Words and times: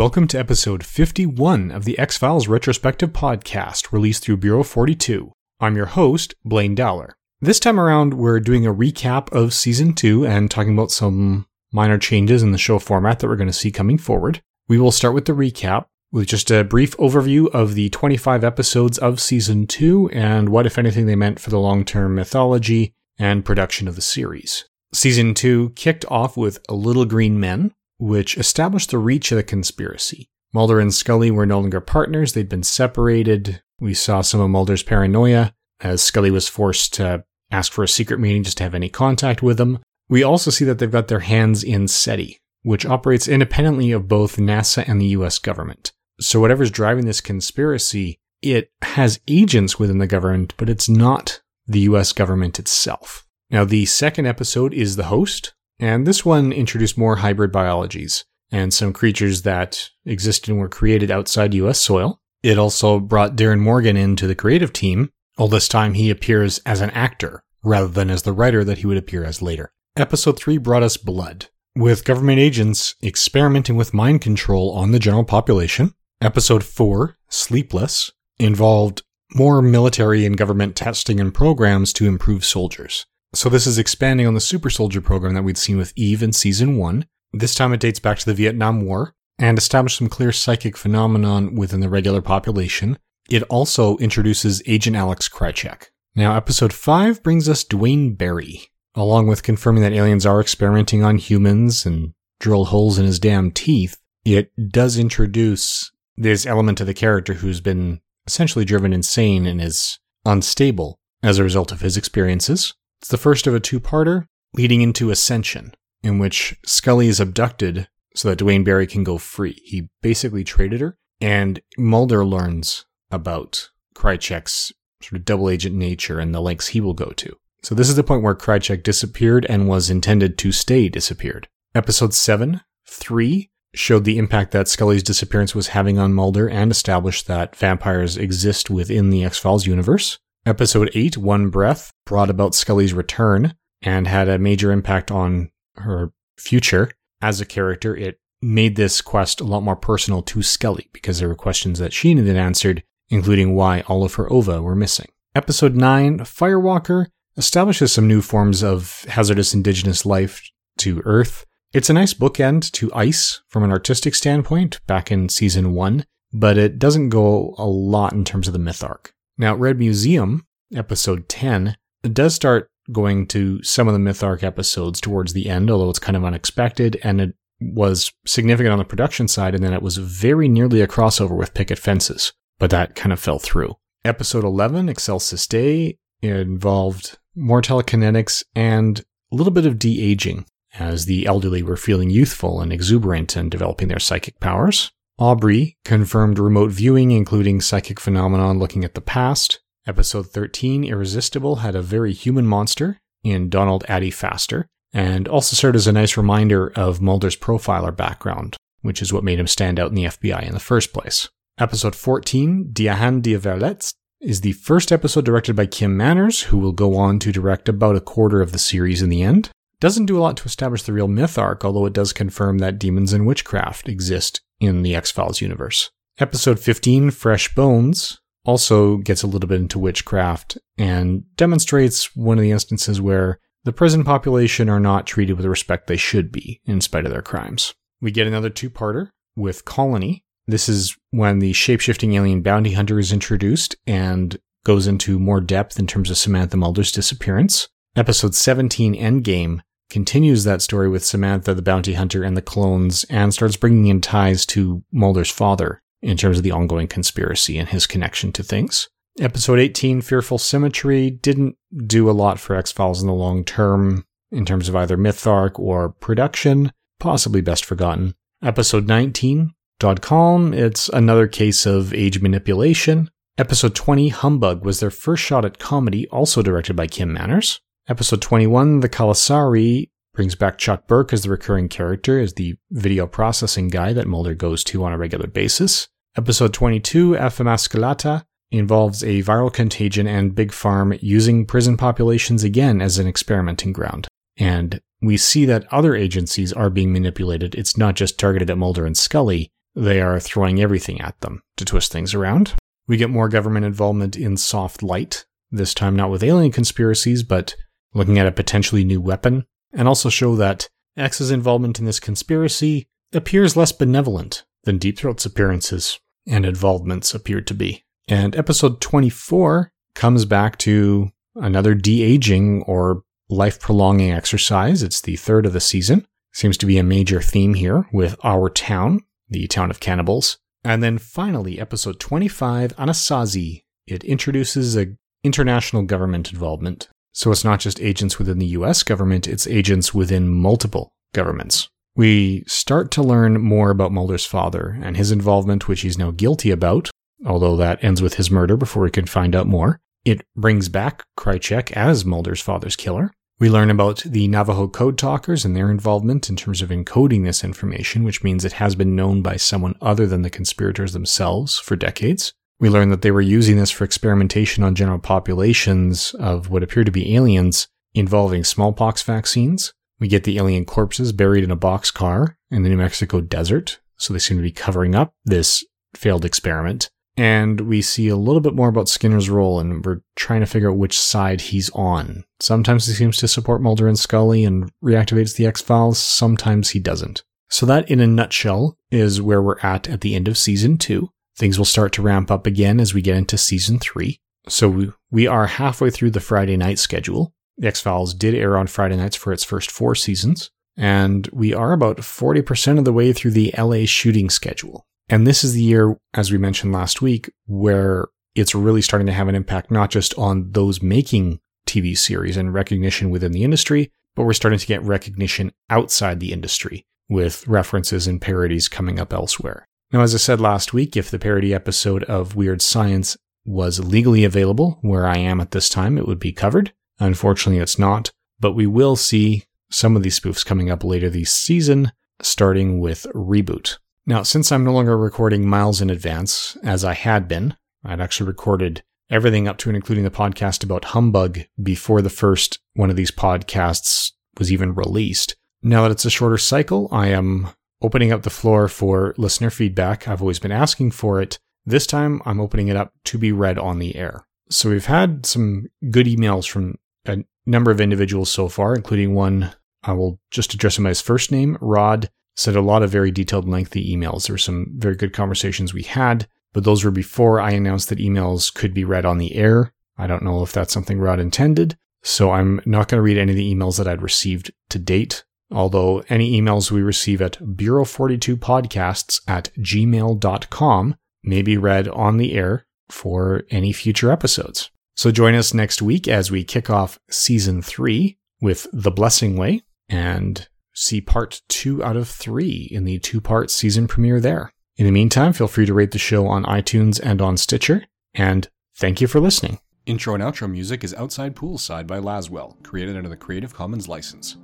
Welcome 0.00 0.28
to 0.28 0.38
episode 0.38 0.82
51 0.82 1.70
of 1.70 1.84
the 1.84 1.98
X 1.98 2.16
Files 2.16 2.48
Retrospective 2.48 3.10
Podcast, 3.10 3.92
released 3.92 4.22
through 4.22 4.38
Bureau 4.38 4.62
42. 4.62 5.30
I'm 5.60 5.76
your 5.76 5.84
host, 5.84 6.32
Blaine 6.42 6.74
Dowler. 6.74 7.14
This 7.42 7.60
time 7.60 7.78
around, 7.78 8.14
we're 8.14 8.40
doing 8.40 8.64
a 8.64 8.72
recap 8.72 9.30
of 9.30 9.52
season 9.52 9.92
2 9.92 10.26
and 10.26 10.50
talking 10.50 10.72
about 10.72 10.90
some 10.90 11.44
minor 11.70 11.98
changes 11.98 12.42
in 12.42 12.52
the 12.52 12.56
show 12.56 12.78
format 12.78 13.18
that 13.18 13.28
we're 13.28 13.36
going 13.36 13.46
to 13.46 13.52
see 13.52 13.70
coming 13.70 13.98
forward. 13.98 14.40
We 14.68 14.78
will 14.78 14.90
start 14.90 15.12
with 15.12 15.26
the 15.26 15.34
recap 15.34 15.84
with 16.10 16.28
just 16.28 16.50
a 16.50 16.64
brief 16.64 16.96
overview 16.96 17.50
of 17.50 17.74
the 17.74 17.90
25 17.90 18.42
episodes 18.42 18.96
of 18.96 19.20
season 19.20 19.66
2 19.66 20.08
and 20.14 20.48
what, 20.48 20.64
if 20.64 20.78
anything, 20.78 21.04
they 21.04 21.14
meant 21.14 21.40
for 21.40 21.50
the 21.50 21.60
long 21.60 21.84
term 21.84 22.14
mythology 22.14 22.94
and 23.18 23.44
production 23.44 23.86
of 23.86 23.96
the 23.96 24.00
series. 24.00 24.64
Season 24.94 25.34
2 25.34 25.74
kicked 25.76 26.06
off 26.06 26.38
with 26.38 26.58
Little 26.70 27.04
Green 27.04 27.38
Men, 27.38 27.74
which 28.00 28.36
established 28.38 28.90
the 28.90 28.98
reach 28.98 29.30
of 29.30 29.36
the 29.36 29.42
conspiracy. 29.42 30.28
Mulder 30.52 30.80
and 30.80 30.92
Scully 30.92 31.30
were 31.30 31.46
no 31.46 31.60
longer 31.60 31.80
partners, 31.80 32.32
they'd 32.32 32.48
been 32.48 32.62
separated. 32.62 33.62
We 33.78 33.94
saw 33.94 34.22
some 34.22 34.40
of 34.40 34.50
Mulder's 34.50 34.82
paranoia 34.82 35.54
as 35.80 36.02
Scully 36.02 36.30
was 36.30 36.48
forced 36.48 36.94
to 36.94 37.24
ask 37.50 37.72
for 37.72 37.84
a 37.84 37.88
secret 37.88 38.18
meeting 38.18 38.42
just 38.42 38.56
to 38.58 38.64
have 38.64 38.74
any 38.74 38.88
contact 38.88 39.42
with 39.42 39.58
them. 39.58 39.78
We 40.08 40.22
also 40.22 40.50
see 40.50 40.64
that 40.64 40.78
they've 40.78 40.90
got 40.90 41.08
their 41.08 41.20
hands 41.20 41.62
in 41.62 41.88
SETI, 41.88 42.38
which 42.62 42.86
operates 42.86 43.28
independently 43.28 43.92
of 43.92 44.08
both 44.08 44.36
NASA 44.36 44.86
and 44.88 45.00
the 45.00 45.06
US 45.06 45.38
government. 45.38 45.92
So 46.20 46.40
whatever's 46.40 46.70
driving 46.70 47.06
this 47.06 47.20
conspiracy, 47.20 48.18
it 48.42 48.70
has 48.82 49.20
agents 49.28 49.78
within 49.78 49.98
the 49.98 50.06
government, 50.06 50.54
but 50.56 50.68
it's 50.68 50.88
not 50.88 51.40
the 51.66 51.80
US 51.80 52.12
government 52.12 52.58
itself. 52.58 53.26
Now, 53.50 53.64
the 53.64 53.86
second 53.86 54.26
episode 54.26 54.72
is 54.74 54.96
The 54.96 55.04
Host, 55.04 55.54
and 55.80 56.06
this 56.06 56.24
one 56.24 56.52
introduced 56.52 56.96
more 56.96 57.16
hybrid 57.16 57.50
biologies 57.50 58.24
and 58.52 58.72
some 58.72 58.92
creatures 58.92 59.42
that 59.42 59.90
existed 60.04 60.50
and 60.50 60.60
were 60.60 60.68
created 60.68 61.10
outside 61.10 61.54
US 61.54 61.80
soil. 61.80 62.20
It 62.42 62.58
also 62.58 63.00
brought 63.00 63.36
Darin 63.36 63.60
Morgan 63.60 63.96
into 63.96 64.26
the 64.26 64.34
creative 64.34 64.72
team, 64.72 65.10
all 65.38 65.48
this 65.48 65.68
time 65.68 65.94
he 65.94 66.10
appears 66.10 66.58
as 66.66 66.80
an 66.80 66.90
actor 66.90 67.42
rather 67.62 67.88
than 67.88 68.10
as 68.10 68.22
the 68.22 68.32
writer 68.32 68.64
that 68.64 68.78
he 68.78 68.86
would 68.86 68.96
appear 68.96 69.24
as 69.24 69.42
later. 69.42 69.72
Episode 69.96 70.38
3 70.38 70.58
brought 70.58 70.82
us 70.82 70.96
Blood, 70.96 71.46
with 71.74 72.04
government 72.04 72.38
agents 72.38 72.94
experimenting 73.02 73.76
with 73.76 73.94
mind 73.94 74.20
control 74.20 74.72
on 74.72 74.92
the 74.92 74.98
general 74.98 75.24
population. 75.24 75.94
Episode 76.22 76.64
4, 76.64 77.16
Sleepless, 77.28 78.12
involved 78.38 79.02
more 79.34 79.62
military 79.62 80.26
and 80.26 80.36
government 80.36 80.76
testing 80.76 81.20
and 81.20 81.32
programs 81.32 81.92
to 81.94 82.06
improve 82.06 82.44
soldiers. 82.44 83.06
So 83.32 83.48
this 83.48 83.66
is 83.66 83.78
expanding 83.78 84.26
on 84.26 84.34
the 84.34 84.40
super 84.40 84.70
soldier 84.70 85.00
program 85.00 85.34
that 85.34 85.44
we'd 85.44 85.58
seen 85.58 85.76
with 85.76 85.92
Eve 85.94 86.22
in 86.22 86.32
season 86.32 86.76
one. 86.76 87.06
This 87.32 87.54
time 87.54 87.72
it 87.72 87.80
dates 87.80 88.00
back 88.00 88.18
to 88.18 88.26
the 88.26 88.34
Vietnam 88.34 88.80
War 88.80 89.14
and 89.38 89.56
established 89.56 89.98
some 89.98 90.08
clear 90.08 90.32
psychic 90.32 90.76
phenomenon 90.76 91.54
within 91.54 91.80
the 91.80 91.88
regular 91.88 92.20
population. 92.20 92.98
It 93.30 93.44
also 93.44 93.96
introduces 93.98 94.62
Agent 94.66 94.96
Alex 94.96 95.28
Krycek. 95.28 95.84
Now, 96.16 96.34
episode 96.36 96.72
5 96.72 97.22
brings 97.22 97.48
us 97.48 97.62
Duane 97.62 98.14
Barry, 98.14 98.66
along 98.96 99.28
with 99.28 99.44
confirming 99.44 99.82
that 99.84 99.92
aliens 99.92 100.26
are 100.26 100.40
experimenting 100.40 101.04
on 101.04 101.18
humans 101.18 101.86
and 101.86 102.12
drill 102.40 102.66
holes 102.66 102.98
in 102.98 103.06
his 103.06 103.20
damn 103.20 103.52
teeth. 103.52 103.96
It 104.24 104.50
does 104.70 104.98
introduce 104.98 105.92
this 106.16 106.46
element 106.46 106.80
of 106.80 106.88
the 106.88 106.94
character 106.94 107.34
who's 107.34 107.60
been 107.60 108.00
essentially 108.26 108.64
driven 108.64 108.92
insane 108.92 109.46
and 109.46 109.60
is 109.60 110.00
unstable 110.26 110.98
as 111.22 111.38
a 111.38 111.44
result 111.44 111.70
of 111.70 111.80
his 111.80 111.96
experiences. 111.96 112.74
It's 113.00 113.08
the 113.08 113.16
first 113.16 113.46
of 113.46 113.54
a 113.54 113.60
two 113.60 113.80
parter 113.80 114.26
leading 114.54 114.82
into 114.82 115.10
Ascension, 115.10 115.74
in 116.02 116.18
which 116.18 116.56
Scully 116.66 117.08
is 117.08 117.20
abducted 117.20 117.88
so 118.14 118.28
that 118.28 118.38
Duane 118.38 118.64
Barry 118.64 118.86
can 118.86 119.04
go 119.04 119.16
free. 119.16 119.60
He 119.64 119.88
basically 120.02 120.44
traded 120.44 120.80
her, 120.80 120.98
and 121.20 121.60
Mulder 121.78 122.24
learns 122.24 122.84
about 123.10 123.70
Krycek's 123.94 124.72
sort 125.02 125.18
of 125.18 125.24
double 125.24 125.48
agent 125.48 125.74
nature 125.74 126.18
and 126.20 126.34
the 126.34 126.40
lengths 126.40 126.68
he 126.68 126.80
will 126.80 126.94
go 126.94 127.10
to. 127.12 127.36
So 127.62 127.74
this 127.74 127.88
is 127.88 127.96
the 127.96 128.04
point 128.04 128.22
where 128.22 128.34
Krycek 128.34 128.82
disappeared 128.82 129.46
and 129.48 129.68
was 129.68 129.90
intended 129.90 130.36
to 130.38 130.52
stay 130.52 130.88
disappeared. 130.88 131.48
Episode 131.74 132.12
7, 132.12 132.60
3, 132.86 133.50
showed 133.74 134.04
the 134.04 134.18
impact 134.18 134.52
that 134.52 134.68
Scully's 134.68 135.02
disappearance 135.02 135.54
was 135.54 135.68
having 135.68 135.98
on 135.98 136.12
Mulder 136.12 136.48
and 136.48 136.70
established 136.70 137.26
that 137.28 137.54
vampires 137.56 138.16
exist 138.16 138.68
within 138.68 139.10
the 139.10 139.24
X-Files 139.24 139.66
universe. 139.66 140.18
Episode 140.46 140.90
8, 140.94 141.18
One 141.18 141.50
Breath, 141.50 141.92
brought 142.06 142.30
about 142.30 142.54
Scully's 142.54 142.94
return 142.94 143.54
and 143.82 144.06
had 144.06 144.26
a 144.26 144.38
major 144.38 144.72
impact 144.72 145.10
on 145.10 145.50
her 145.76 146.12
future 146.38 146.90
as 147.20 147.40
a 147.40 147.46
character. 147.46 147.94
It 147.94 148.18
made 148.40 148.76
this 148.76 149.02
quest 149.02 149.42
a 149.42 149.44
lot 149.44 149.62
more 149.62 149.76
personal 149.76 150.22
to 150.22 150.42
Scully 150.42 150.88
because 150.94 151.18
there 151.18 151.28
were 151.28 151.34
questions 151.34 151.78
that 151.78 151.92
she 151.92 152.14
needed 152.14 152.36
answered, 152.36 152.82
including 153.10 153.54
why 153.54 153.82
all 153.82 154.02
of 154.02 154.14
her 154.14 154.32
ova 154.32 154.62
were 154.62 154.74
missing. 154.74 155.08
Episode 155.34 155.76
9, 155.76 156.20
Firewalker, 156.20 157.06
establishes 157.36 157.92
some 157.92 158.08
new 158.08 158.22
forms 158.22 158.62
of 158.62 159.04
hazardous 159.08 159.52
indigenous 159.52 160.06
life 160.06 160.42
to 160.78 161.02
Earth. 161.04 161.44
It's 161.74 161.90
a 161.90 161.94
nice 161.94 162.14
bookend 162.14 162.72
to 162.72 162.90
Ice 162.94 163.42
from 163.46 163.62
an 163.62 163.70
artistic 163.70 164.14
standpoint 164.14 164.80
back 164.86 165.12
in 165.12 165.28
season 165.28 165.74
1, 165.74 166.06
but 166.32 166.56
it 166.56 166.78
doesn't 166.78 167.10
go 167.10 167.54
a 167.58 167.66
lot 167.66 168.14
in 168.14 168.24
terms 168.24 168.46
of 168.46 168.54
the 168.54 168.58
myth 168.58 168.82
arc. 168.82 169.14
Now, 169.40 169.54
Red 169.54 169.78
Museum, 169.78 170.44
episode 170.74 171.26
10, 171.30 171.74
does 172.02 172.34
start 172.34 172.68
going 172.92 173.26
to 173.28 173.62
some 173.62 173.88
of 173.88 173.94
the 173.94 173.98
Myth 173.98 174.22
Arc 174.22 174.44
episodes 174.44 175.00
towards 175.00 175.32
the 175.32 175.48
end, 175.48 175.70
although 175.70 175.88
it's 175.88 175.98
kind 175.98 176.14
of 176.14 176.26
unexpected, 176.26 177.00
and 177.02 177.22
it 177.22 177.34
was 177.58 178.12
significant 178.26 178.74
on 178.74 178.78
the 178.78 178.84
production 178.84 179.28
side, 179.28 179.54
and 179.54 179.64
then 179.64 179.72
it 179.72 179.80
was 179.80 179.96
very 179.96 180.46
nearly 180.46 180.82
a 180.82 180.86
crossover 180.86 181.34
with 181.34 181.54
Picket 181.54 181.78
Fences, 181.78 182.34
but 182.58 182.68
that 182.68 182.94
kind 182.94 183.14
of 183.14 183.18
fell 183.18 183.38
through. 183.38 183.76
Episode 184.04 184.44
11, 184.44 184.90
Excelsis 184.90 185.46
Dei, 185.46 185.96
involved 186.20 187.16
more 187.34 187.62
telekinetics 187.62 188.44
and 188.54 189.00
a 189.32 189.36
little 189.36 189.54
bit 189.54 189.64
of 189.64 189.78
de 189.78 190.02
aging, 190.02 190.44
as 190.78 191.06
the 191.06 191.24
elderly 191.24 191.62
were 191.62 191.78
feeling 191.78 192.10
youthful 192.10 192.60
and 192.60 192.74
exuberant 192.74 193.36
and 193.36 193.50
developing 193.50 193.88
their 193.88 194.00
psychic 194.00 194.38
powers. 194.38 194.92
Aubrey 195.20 195.76
confirmed 195.84 196.38
remote 196.38 196.70
viewing, 196.70 197.10
including 197.10 197.60
psychic 197.60 198.00
phenomenon 198.00 198.58
looking 198.58 198.84
at 198.84 198.94
the 198.94 199.02
past. 199.02 199.60
Episode 199.86 200.30
13, 200.30 200.82
Irresistible, 200.82 201.56
had 201.56 201.74
a 201.74 201.82
very 201.82 202.14
human 202.14 202.46
monster 202.46 202.96
in 203.22 203.50
Donald 203.50 203.84
Addie 203.86 204.10
Pfaster, 204.10 204.64
and 204.94 205.28
also 205.28 205.54
served 205.54 205.76
as 205.76 205.86
a 205.86 205.92
nice 205.92 206.16
reminder 206.16 206.72
of 206.74 207.02
Mulder's 207.02 207.36
profiler 207.36 207.94
background, 207.94 208.56
which 208.80 209.02
is 209.02 209.12
what 209.12 209.22
made 209.22 209.38
him 209.38 209.46
stand 209.46 209.78
out 209.78 209.90
in 209.90 209.94
the 209.94 210.04
FBI 210.04 210.42
in 210.42 210.54
the 210.54 210.58
first 210.58 210.94
place. 210.94 211.28
Episode 211.58 211.94
14, 211.94 212.70
Diahan 212.72 213.20
Verletz, 213.20 213.92
is 214.22 214.40
the 214.40 214.52
first 214.52 214.90
episode 214.90 215.26
directed 215.26 215.54
by 215.54 215.66
Kim 215.66 215.98
Manners, 215.98 216.44
who 216.44 216.56
will 216.56 216.72
go 216.72 216.96
on 216.96 217.18
to 217.18 217.30
direct 217.30 217.68
about 217.68 217.94
a 217.94 218.00
quarter 218.00 218.40
of 218.40 218.52
the 218.52 218.58
series 218.58 219.02
in 219.02 219.10
the 219.10 219.22
end. 219.22 219.50
Doesn't 219.80 220.06
do 220.06 220.18
a 220.18 220.22
lot 220.22 220.38
to 220.38 220.44
establish 220.44 220.82
the 220.82 220.94
real 220.94 221.08
myth 221.08 221.36
arc, 221.36 221.62
although 221.62 221.84
it 221.84 221.92
does 221.92 222.14
confirm 222.14 222.56
that 222.58 222.78
demons 222.78 223.12
and 223.12 223.26
witchcraft 223.26 223.86
exist 223.86 224.40
in 224.60 224.82
the 224.82 224.94
X 224.94 225.10
Files 225.10 225.40
universe. 225.40 225.90
Episode 226.18 226.60
15, 226.60 227.10
Fresh 227.10 227.54
Bones, 227.54 228.20
also 228.44 228.98
gets 228.98 229.22
a 229.22 229.26
little 229.26 229.48
bit 229.48 229.60
into 229.60 229.78
witchcraft 229.78 230.58
and 230.78 231.24
demonstrates 231.36 232.14
one 232.14 232.38
of 232.38 232.42
the 232.42 232.50
instances 232.50 233.00
where 233.00 233.38
the 233.64 233.72
prison 233.72 234.04
population 234.04 234.68
are 234.68 234.80
not 234.80 235.06
treated 235.06 235.34
with 235.34 235.42
the 235.42 235.50
respect 235.50 235.86
they 235.86 235.96
should 235.96 236.32
be, 236.32 236.60
in 236.64 236.80
spite 236.80 237.04
of 237.04 237.12
their 237.12 237.22
crimes. 237.22 237.74
We 238.00 238.10
get 238.10 238.26
another 238.26 238.50
two 238.50 238.70
parter 238.70 239.10
with 239.36 239.64
Colony. 239.64 240.24
This 240.46 240.68
is 240.68 240.96
when 241.10 241.38
the 241.38 241.52
shapeshifting 241.52 242.14
alien 242.14 242.42
bounty 242.42 242.72
hunter 242.72 242.98
is 242.98 243.12
introduced 243.12 243.76
and 243.86 244.38
goes 244.64 244.86
into 244.86 245.18
more 245.18 245.40
depth 245.40 245.78
in 245.78 245.86
terms 245.86 246.10
of 246.10 246.18
Samantha 246.18 246.56
Mulder's 246.56 246.92
disappearance. 246.92 247.68
Episode 247.96 248.34
17, 248.34 248.94
Endgame, 248.94 249.60
continues 249.90 250.44
that 250.44 250.62
story 250.62 250.88
with 250.88 251.04
Samantha 251.04 251.54
the 251.54 251.62
bounty 251.62 251.94
hunter 251.94 252.22
and 252.22 252.36
the 252.36 252.42
clones 252.42 253.04
and 253.10 253.34
starts 253.34 253.56
bringing 253.56 253.86
in 253.86 254.00
ties 254.00 254.46
to 254.46 254.82
Mulder's 254.92 255.30
father 255.30 255.82
in 256.00 256.16
terms 256.16 256.38
of 256.38 256.44
the 256.44 256.52
ongoing 256.52 256.88
conspiracy 256.88 257.58
and 257.58 257.68
his 257.68 257.86
connection 257.86 258.32
to 258.32 258.42
things. 258.42 258.88
Episode 259.18 259.58
18, 259.58 260.00
Fearful 260.00 260.38
Symmetry, 260.38 261.10
didn't 261.10 261.56
do 261.86 262.08
a 262.08 262.12
lot 262.12 262.38
for 262.38 262.56
X 262.56 262.72
Files 262.72 263.02
in 263.02 263.08
the 263.08 263.12
long 263.12 263.44
term 263.44 264.04
in 264.30 264.44
terms 264.44 264.68
of 264.68 264.76
either 264.76 264.96
myth 264.96 265.26
arc 265.26 265.58
or 265.58 265.90
production, 265.90 266.72
possibly 266.98 267.40
best 267.40 267.64
forgotten. 267.64 268.14
Episode 268.42 268.86
19, 268.86 269.52
Død 269.80 270.00
Kalm, 270.00 270.54
it's 270.54 270.88
another 270.90 271.26
case 271.26 271.66
of 271.66 271.92
age 271.92 272.22
manipulation. 272.22 273.10
Episode 273.36 273.74
20, 273.74 274.08
Humbug, 274.08 274.64
was 274.64 274.80
their 274.80 274.90
first 274.90 275.22
shot 275.22 275.44
at 275.44 275.58
comedy, 275.58 276.06
also 276.08 276.42
directed 276.42 276.76
by 276.76 276.86
Kim 276.86 277.12
Manners. 277.12 277.60
Episode 277.88 278.22
21, 278.22 278.80
The 278.80 278.88
Calusari, 278.88 279.90
brings 280.14 280.34
back 280.34 280.58
Chuck 280.58 280.86
Burke 280.86 281.12
as 281.12 281.22
the 281.22 281.30
recurring 281.30 281.68
character, 281.68 282.20
as 282.20 282.34
the 282.34 282.56
video 282.70 283.06
processing 283.06 283.68
guy 283.68 283.92
that 283.92 284.06
Mulder 284.06 284.34
goes 284.34 284.62
to 284.64 284.84
on 284.84 284.92
a 284.92 284.98
regular 284.98 285.26
basis. 285.26 285.88
Episode 286.16 286.52
22, 286.52 287.12
Emasculata, 287.12 288.24
involves 288.50 289.02
a 289.02 289.22
viral 289.22 289.52
contagion 289.52 290.06
and 290.06 290.34
Big 290.34 290.52
Farm 290.52 290.92
using 291.00 291.46
prison 291.46 291.76
populations 291.76 292.44
again 292.44 292.80
as 292.80 292.98
an 292.98 293.06
experimenting 293.06 293.72
ground. 293.72 294.08
And 294.36 294.80
we 295.00 295.16
see 295.16 295.44
that 295.46 295.72
other 295.72 295.94
agencies 295.94 296.52
are 296.52 296.70
being 296.70 296.92
manipulated. 296.92 297.54
It's 297.54 297.76
not 297.76 297.94
just 297.96 298.18
targeted 298.18 298.50
at 298.50 298.58
Mulder 298.58 298.86
and 298.86 298.96
Scully. 298.96 299.50
they 299.74 300.00
are 300.00 300.18
throwing 300.18 300.60
everything 300.60 301.00
at 301.00 301.20
them 301.20 301.42
to 301.56 301.64
twist 301.64 301.92
things 301.92 302.12
around. 302.12 302.54
We 302.88 302.96
get 302.96 303.08
more 303.10 303.28
government 303.28 303.64
involvement 303.64 304.16
in 304.16 304.36
Soft 304.36 304.82
Light, 304.82 305.24
this 305.50 305.74
time 305.74 305.94
not 305.94 306.10
with 306.10 306.24
alien 306.24 306.50
conspiracies, 306.50 307.22
but 307.22 307.54
looking 307.94 308.18
at 308.18 308.26
a 308.26 308.32
potentially 308.32 308.84
new 308.84 309.00
weapon, 309.00 309.46
and 309.72 309.88
also 309.88 310.08
show 310.08 310.36
that 310.36 310.68
X's 310.96 311.30
involvement 311.30 311.78
in 311.78 311.84
this 311.84 312.00
conspiracy 312.00 312.88
appears 313.12 313.56
less 313.56 313.72
benevolent 313.72 314.44
than 314.64 314.78
Deep 314.78 314.98
Throat's 314.98 315.26
appearances 315.26 315.98
and 316.26 316.44
involvements 316.44 317.14
appeared 317.14 317.46
to 317.48 317.54
be. 317.54 317.84
And 318.08 318.36
episode 318.36 318.80
24 318.80 319.72
comes 319.94 320.24
back 320.24 320.58
to 320.58 321.10
another 321.34 321.74
de 321.74 322.02
aging 322.02 322.62
or 322.62 323.02
life 323.28 323.60
prolonging 323.60 324.12
exercise. 324.12 324.82
It's 324.82 325.00
the 325.00 325.16
third 325.16 325.46
of 325.46 325.52
the 325.52 325.60
season. 325.60 326.06
Seems 326.32 326.56
to 326.58 326.66
be 326.66 326.78
a 326.78 326.84
major 326.84 327.20
theme 327.20 327.54
here 327.54 327.88
with 327.92 328.16
our 328.22 328.48
town, 328.48 329.00
the 329.28 329.46
town 329.46 329.70
of 329.70 329.80
cannibals. 329.80 330.38
And 330.62 330.82
then 330.82 330.98
finally, 330.98 331.58
episode 331.58 331.98
25, 331.98 332.76
Anasazi. 332.76 333.64
It 333.86 334.04
introduces 334.04 334.76
a 334.76 334.96
international 335.24 335.82
government 335.82 336.32
involvement. 336.32 336.88
So 337.12 337.30
it's 337.30 337.44
not 337.44 337.60
just 337.60 337.80
agents 337.80 338.18
within 338.18 338.38
the 338.38 338.46
US 338.46 338.82
government, 338.82 339.26
it's 339.26 339.46
agents 339.46 339.92
within 339.92 340.28
multiple 340.28 340.92
governments. 341.12 341.68
We 341.96 342.44
start 342.46 342.90
to 342.92 343.02
learn 343.02 343.40
more 343.40 343.70
about 343.70 343.92
Mulder's 343.92 344.24
father 344.24 344.78
and 344.82 344.96
his 344.96 345.10
involvement, 345.10 345.66
which 345.66 345.80
he's 345.80 345.98
now 345.98 346.12
guilty 346.12 346.50
about, 346.50 346.90
although 347.26 347.56
that 347.56 347.82
ends 347.82 348.00
with 348.00 348.14
his 348.14 348.30
murder 348.30 348.56
before 348.56 348.84
we 348.84 348.90
can 348.90 349.06
find 349.06 349.34
out 349.34 349.46
more. 349.46 349.80
It 350.04 350.22
brings 350.36 350.68
back 350.68 351.02
Krycek 351.18 351.72
as 351.72 352.04
Mulder's 352.04 352.40
father's 352.40 352.76
killer. 352.76 353.12
We 353.38 353.50
learn 353.50 353.70
about 353.70 354.02
the 354.04 354.28
Navajo 354.28 354.68
code 354.68 354.98
talkers 354.98 355.44
and 355.44 355.56
their 355.56 355.70
involvement 355.70 356.28
in 356.28 356.36
terms 356.36 356.62
of 356.62 356.68
encoding 356.68 357.24
this 357.24 357.42
information, 357.42 358.04
which 358.04 358.22
means 358.22 358.44
it 358.44 358.52
has 358.52 358.74
been 358.74 358.94
known 358.94 359.22
by 359.22 359.36
someone 359.36 359.76
other 359.80 360.06
than 360.06 360.22
the 360.22 360.30
conspirators 360.30 360.92
themselves 360.92 361.58
for 361.58 361.74
decades. 361.74 362.34
We 362.60 362.68
learn 362.68 362.90
that 362.90 363.02
they 363.02 363.10
were 363.10 363.20
using 363.20 363.56
this 363.56 363.70
for 363.70 363.84
experimentation 363.84 364.62
on 364.62 364.74
general 364.74 364.98
populations 364.98 366.14
of 366.14 366.50
what 366.50 366.62
appear 366.62 366.84
to 366.84 366.90
be 366.90 367.16
aliens 367.16 367.68
involving 367.94 368.44
smallpox 368.44 369.02
vaccines. 369.02 369.72
We 369.98 370.08
get 370.08 370.24
the 370.24 370.38
alien 370.38 370.64
corpses 370.64 371.12
buried 371.12 371.42
in 371.42 371.50
a 371.50 371.56
boxcar 371.56 372.36
in 372.50 372.62
the 372.62 372.68
New 372.68 372.76
Mexico 372.76 373.20
desert, 373.20 373.80
so 373.96 374.12
they 374.12 374.18
seem 374.20 374.36
to 374.36 374.42
be 374.42 374.52
covering 374.52 374.94
up 374.94 375.12
this 375.24 375.64
failed 375.94 376.24
experiment 376.24 376.90
and 377.20 377.60
we 377.60 377.82
see 377.82 378.08
a 378.08 378.16
little 378.16 378.40
bit 378.40 378.54
more 378.54 378.70
about 378.70 378.88
Skinner's 378.88 379.28
role, 379.28 379.60
and 379.60 379.84
we're 379.84 380.00
trying 380.16 380.40
to 380.40 380.46
figure 380.46 380.70
out 380.70 380.78
which 380.78 380.98
side 380.98 381.40
he's 381.42 381.68
on. 381.70 382.24
Sometimes 382.40 382.86
he 382.86 382.94
seems 382.94 383.18
to 383.18 383.28
support 383.28 383.60
Mulder 383.60 383.88
and 383.88 383.98
Scully 383.98 384.42
and 384.42 384.72
reactivates 384.82 385.36
the 385.36 385.44
X 385.44 385.60
Files, 385.60 385.98
sometimes 385.98 386.70
he 386.70 386.78
doesn't. 386.78 387.22
So, 387.50 387.66
that 387.66 387.90
in 387.90 388.00
a 388.00 388.06
nutshell 388.06 388.78
is 388.90 389.20
where 389.20 389.42
we're 389.42 389.58
at 389.60 389.86
at 389.86 390.00
the 390.00 390.14
end 390.14 390.28
of 390.28 390.38
season 390.38 390.78
two. 390.78 391.10
Things 391.36 391.58
will 391.58 391.64
start 391.64 391.92
to 391.94 392.02
ramp 392.02 392.30
up 392.30 392.46
again 392.46 392.80
as 392.80 392.94
we 392.94 393.02
get 393.02 393.16
into 393.16 393.38
season 393.38 393.78
three. 393.78 394.20
So, 394.48 394.68
we, 394.68 394.92
we 395.10 395.26
are 395.26 395.46
halfway 395.46 395.90
through 395.90 396.10
the 396.10 396.20
Friday 396.20 396.56
night 396.56 396.78
schedule. 396.78 397.32
The 397.58 397.68
X 397.68 397.80
Files 397.80 398.14
did 398.14 398.34
air 398.34 398.56
on 398.56 398.66
Friday 398.66 398.96
nights 398.96 399.16
for 399.16 399.32
its 399.32 399.44
first 399.44 399.70
four 399.70 399.94
seasons, 399.94 400.50
and 400.76 401.28
we 401.32 401.52
are 401.52 401.72
about 401.72 401.98
40% 401.98 402.78
of 402.78 402.84
the 402.84 402.92
way 402.92 403.12
through 403.12 403.32
the 403.32 403.52
LA 403.56 403.84
shooting 403.84 404.30
schedule. 404.30 404.86
And 405.10 405.26
this 405.26 405.44
is 405.44 405.52
the 405.52 405.62
year, 405.62 405.98
as 406.14 406.30
we 406.30 406.38
mentioned 406.38 406.72
last 406.72 407.02
week, 407.02 407.30
where 407.46 408.06
it's 408.34 408.54
really 408.54 408.80
starting 408.80 409.06
to 409.06 409.12
have 409.12 409.28
an 409.28 409.34
impact 409.34 409.70
not 409.70 409.90
just 409.90 410.14
on 410.16 410.52
those 410.52 410.82
making 410.82 411.40
TV 411.66 411.96
series 411.98 412.36
and 412.36 412.54
recognition 412.54 413.10
within 413.10 413.32
the 413.32 413.44
industry, 413.44 413.90
but 414.14 414.24
we're 414.24 414.32
starting 414.32 414.58
to 414.58 414.66
get 414.66 414.82
recognition 414.82 415.52
outside 415.68 416.20
the 416.20 416.32
industry 416.32 416.84
with 417.08 417.46
references 417.46 418.06
and 418.06 418.20
parodies 418.20 418.68
coming 418.68 418.98
up 418.98 419.12
elsewhere. 419.12 419.66
Now, 419.92 420.02
as 420.02 420.14
I 420.14 420.18
said 420.18 420.40
last 420.40 420.72
week, 420.72 420.96
if 420.96 421.10
the 421.10 421.18
parody 421.18 421.52
episode 421.52 422.04
of 422.04 422.36
Weird 422.36 422.62
Science 422.62 423.16
was 423.44 423.84
legally 423.84 424.24
available 424.24 424.78
where 424.82 425.06
I 425.06 425.18
am 425.18 425.40
at 425.40 425.50
this 425.50 425.68
time, 425.68 425.98
it 425.98 426.06
would 426.06 426.20
be 426.20 426.32
covered. 426.32 426.72
Unfortunately, 427.00 427.60
it's 427.60 427.78
not, 427.78 428.10
but 428.38 428.52
we 428.52 428.66
will 428.66 428.94
see 428.94 429.44
some 429.70 429.96
of 429.96 430.02
these 430.02 430.18
spoofs 430.18 430.46
coming 430.46 430.70
up 430.70 430.84
later 430.84 431.10
this 431.10 431.32
season, 431.32 431.90
starting 432.22 432.78
with 432.78 433.06
Reboot. 433.14 433.78
Now, 434.06 434.22
since 434.22 434.52
I'm 434.52 434.64
no 434.64 434.72
longer 434.72 434.96
recording 434.96 435.48
miles 435.48 435.80
in 435.80 435.90
advance, 435.90 436.56
as 436.62 436.84
I 436.84 436.94
had 436.94 437.26
been, 437.26 437.56
I'd 437.84 438.00
actually 438.00 438.28
recorded 438.28 438.82
everything 439.10 439.48
up 439.48 439.58
to 439.58 439.70
and 439.70 439.76
including 439.76 440.04
the 440.04 440.10
podcast 440.10 440.62
about 440.62 440.86
Humbug 440.86 441.40
before 441.60 442.00
the 442.00 442.10
first 442.10 442.60
one 442.74 442.90
of 442.90 442.96
these 442.96 443.10
podcasts 443.10 444.12
was 444.38 444.52
even 444.52 444.74
released. 444.74 445.34
Now 445.62 445.82
that 445.82 445.90
it's 445.90 446.04
a 446.04 446.10
shorter 446.10 446.38
cycle, 446.38 446.88
I 446.92 447.08
am 447.08 447.48
opening 447.82 448.12
up 448.12 448.22
the 448.22 448.30
floor 448.30 448.68
for 448.68 449.14
listener 449.16 449.50
feedback. 449.50 450.06
I've 450.06 450.20
always 450.20 450.38
been 450.38 450.52
asking 450.52 450.92
for 450.92 451.20
it. 451.20 451.38
This 451.64 451.86
time, 451.86 452.22
I'm 452.24 452.40
opening 452.40 452.68
it 452.68 452.76
up 452.76 452.92
to 453.04 453.18
be 453.18 453.32
read 453.32 453.58
on 453.58 453.78
the 453.78 453.96
air. 453.96 454.26
So 454.48 454.70
we've 454.70 454.86
had 454.86 455.26
some 455.26 455.66
good 455.90 456.06
emails 456.06 456.48
from 456.48 456.76
a 457.06 457.18
number 457.46 457.70
of 457.70 457.80
individuals 457.80 458.30
so 458.30 458.48
far, 458.48 458.74
including 458.74 459.14
one 459.14 459.52
I 459.82 459.92
will 459.92 460.20
just 460.30 460.54
address 460.54 460.78
him 460.78 460.84
by 460.84 460.90
his 460.90 461.00
first 461.00 461.32
name, 461.32 461.56
Rod 461.60 462.10
sent 462.36 462.56
a 462.56 462.62
lot 462.62 462.82
of 462.82 462.90
very 462.90 463.10
detailed, 463.10 463.48
lengthy 463.48 463.94
emails. 463.94 464.26
There 464.26 464.34
were 464.34 464.38
some 464.38 464.72
very 464.76 464.94
good 464.94 465.12
conversations 465.12 465.74
we 465.74 465.82
had, 465.82 466.26
but 466.52 466.64
those 466.64 466.84
were 466.84 466.90
before 466.90 467.40
I 467.40 467.52
announced 467.52 467.88
that 467.88 467.98
emails 467.98 468.52
could 468.52 468.74
be 468.74 468.84
read 468.84 469.04
on 469.04 469.18
the 469.18 469.34
air. 469.36 469.72
I 469.98 470.06
don't 470.06 470.22
know 470.22 470.42
if 470.42 470.52
that's 470.52 470.72
something 470.72 470.98
Rod 470.98 471.20
intended, 471.20 471.76
so 472.02 472.30
I'm 472.30 472.60
not 472.64 472.88
going 472.88 472.98
to 472.98 473.02
read 473.02 473.18
any 473.18 473.32
of 473.32 473.36
the 473.36 473.54
emails 473.54 473.78
that 473.78 473.88
I'd 473.88 474.02
received 474.02 474.50
to 474.70 474.78
date. 474.78 475.24
Although 475.50 476.04
any 476.08 476.40
emails 476.40 476.70
we 476.70 476.82
receive 476.82 477.20
at 477.20 477.38
Bureau42podcasts 477.40 479.20
at 479.26 479.50
gmail.com 479.58 480.96
may 481.22 481.42
be 481.42 481.56
read 481.56 481.88
on 481.88 482.16
the 482.16 482.34
air 482.34 482.66
for 482.88 483.44
any 483.50 483.72
future 483.72 484.10
episodes. 484.10 484.70
So 484.96 485.10
join 485.10 485.34
us 485.34 485.54
next 485.54 485.80
week 485.80 486.08
as 486.08 486.30
we 486.30 486.44
kick 486.44 486.68
off 486.68 486.98
season 487.10 487.62
three 487.62 488.18
with 488.40 488.66
The 488.72 488.90
Blessing 488.90 489.36
Way 489.36 489.62
and 489.88 490.48
see 490.74 491.00
part 491.00 491.42
two 491.48 491.82
out 491.82 491.96
of 491.96 492.08
three 492.08 492.68
in 492.70 492.84
the 492.84 492.98
two 492.98 493.20
part 493.20 493.50
season 493.50 493.88
premiere 493.88 494.20
there. 494.20 494.52
In 494.76 494.86
the 494.86 494.92
meantime, 494.92 495.32
feel 495.32 495.48
free 495.48 495.66
to 495.66 495.74
rate 495.74 495.90
the 495.90 495.98
show 495.98 496.26
on 496.26 496.44
iTunes 496.44 497.00
and 497.02 497.20
on 497.20 497.36
Stitcher, 497.36 497.84
and 498.14 498.48
thank 498.76 499.00
you 499.00 499.06
for 499.06 499.20
listening. 499.20 499.58
Intro 499.86 500.14
and 500.14 500.22
outro 500.22 500.50
music 500.50 500.84
is 500.84 500.94
Outside 500.94 501.34
Poolside 501.34 501.86
by 501.86 501.98
Laswell, 501.98 502.62
created 502.62 502.96
under 502.96 503.08
the 503.08 503.16
Creative 503.16 503.52
Commons 503.52 503.88
license. 503.88 504.36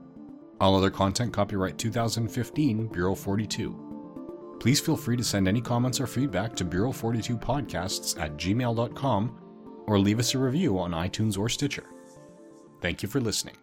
All 0.61 0.77
other 0.77 0.91
content 0.91 1.33
copyright 1.33 1.79
2015, 1.79 2.89
Bureau 2.89 3.15
42. 3.15 4.57
Please 4.59 4.81
feel 4.81 4.97
free 4.97 5.17
to 5.17 5.25
send 5.25 5.47
any 5.47 5.61
comments 5.61 6.01
or 6.01 6.07
feedback 6.07 6.57
to 6.57 6.65
Bureau42podcasts 6.65 8.19
at 8.19 8.37
gmail.com 8.37 9.39
or 9.87 9.99
leave 9.99 10.19
us 10.19 10.35
a 10.35 10.39
review 10.39 10.79
on 10.79 10.93
iTunes 10.93 11.39
or 11.39 11.49
Stitcher. 11.49 11.85
Thank 12.81 13.03
you 13.03 13.09
for 13.09 13.21
listening. 13.21 13.57